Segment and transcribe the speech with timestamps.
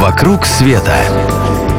[0.00, 0.96] «Вокруг света»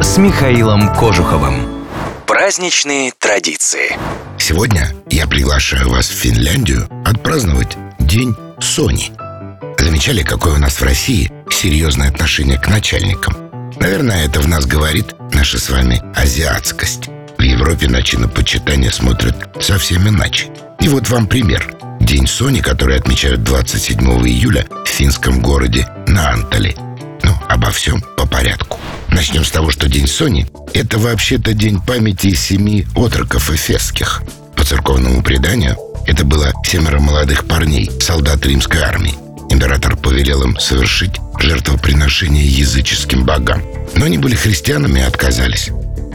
[0.04, 1.88] с Михаилом Кожуховым.
[2.28, 3.98] Праздничные традиции.
[4.38, 9.12] Сегодня я приглашаю вас в Финляндию отпраздновать День Сони.
[9.76, 13.36] Замечали, какое у нас в России серьезное отношение к начальникам?
[13.80, 17.10] Наверное, это в нас говорит наша с вами азиатскость.
[17.40, 20.52] В Европе на чинопочитание смотрят совсем иначе.
[20.80, 21.74] И вот вам пример.
[22.00, 26.76] День Сони, который отмечают 27 июля в финском городе Наантали.
[27.24, 28.04] Ну, обо всем
[28.42, 28.80] порядку.
[29.10, 34.24] Начнем с того, что День Сони– это вообще-то день памяти семи отроков эфесских.
[34.56, 35.78] По церковному преданию,
[36.08, 39.14] это было семеро молодых парней, солдат римской армии.
[39.52, 43.62] Император повелел им совершить жертвоприношение языческим богам.
[43.96, 45.70] Но они были христианами и отказались.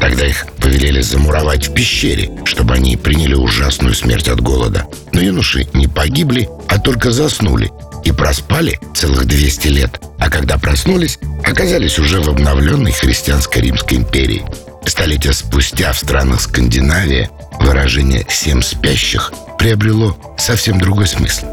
[0.06, 4.86] Тогда их повелели замуровать в пещере, чтобы они приняли ужасную смерть от голода.
[5.10, 7.72] Но юноши не погибли, а только заснули
[8.04, 10.00] и проспали целых 200 лет.
[10.20, 14.44] А когда проснулись, оказались уже в обновленной христианско-римской империи.
[14.86, 21.46] Столетия спустя в странах Скандинавии выражение «семь спящих» приобрело совсем другой смысл.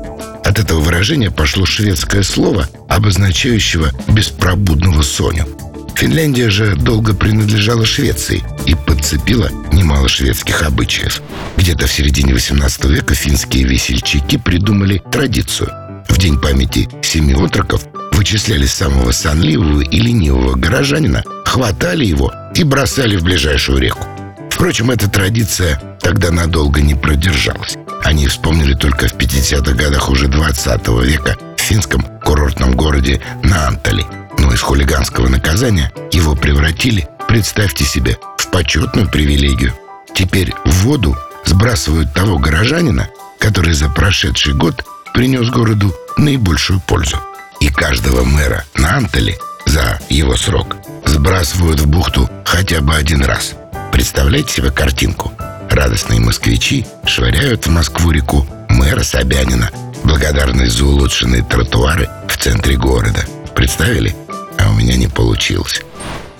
[0.46, 5.48] От этого выражения пошло шведское слово, обозначающего беспробудного Соню–
[5.96, 11.22] Финляндия же долго принадлежала Швеции и подцепила немало шведских обычаев.
[11.58, 15.70] Где-то в середине 18 века финские весельчаки придумали традицию.
[16.08, 23.16] В день памяти семи отроков вычисляли самого сонливого и ленивого горожанина, хватали его и бросали
[23.16, 24.06] в ближайшую реку.
[24.50, 27.76] Впрочем, эта традиция тогда надолго не продержалась.
[28.04, 34.06] Они вспомнили только в 50-х годах уже 20 века в финском курортном городе Наантали–
[34.44, 39.74] но из хулиганского наказания его превратили, представьте себе, в почетную привилегию.
[40.14, 43.08] Теперь в воду сбрасывают того горожанина,
[43.40, 47.18] который за прошедший год принес городу наибольшую пользу.
[47.62, 53.54] И каждого мэра на Антале за его срок сбрасывают в бухту хотя бы один раз.
[53.92, 55.32] Представляете себе картинку?
[55.70, 59.72] Радостные москвичи швыряют в Москву-реку мэра Собянина,
[60.04, 63.26] благодарность за улучшенные тротуары в центре города.
[63.56, 64.16] Представили?
[64.64, 65.82] А у меня не получилось.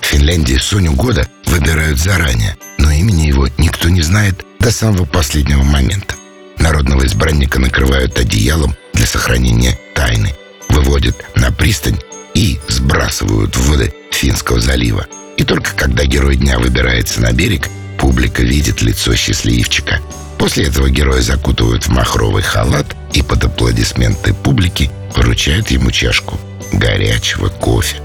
[0.00, 5.62] В Финляндии Соню года выбирают заранее, но имени его никто не знает до самого последнего
[5.62, 6.14] момента.
[6.58, 10.34] Народного избранника накрывают одеялом для сохранения тайны,
[10.68, 11.98] выводят на пристань
[12.34, 15.06] и сбрасывают в воды Финского залива.
[15.36, 17.68] И только когда герой дня выбирается на берег,
[17.98, 20.00] публика видит лицо счастливчика.
[20.38, 26.38] После этого героя закутывают в махровый халат и под аплодисменты публики вручают ему чашку
[26.78, 27.96] горячего кофе.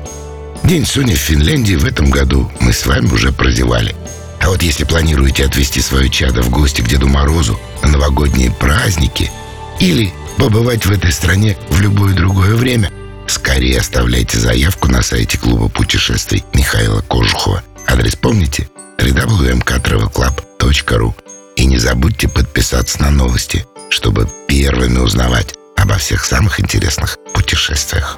[0.63, 3.95] День Сони в Финляндии в этом году мы с вами уже прозевали.
[4.39, 9.31] А вот если планируете отвезти свое чадо в гости к Деду Морозу на новогодние праздники
[9.79, 12.91] или побывать в этой стране в любое другое время,
[13.27, 17.63] скорее оставляйте заявку на сайте клуба путешествий Михаила Кожухова.
[17.87, 18.69] Адрес помните?
[18.97, 21.13] www.mktravelclub.ru
[21.55, 28.17] И не забудьте подписаться на новости, чтобы первыми узнавать обо всех самых интересных путешествиях.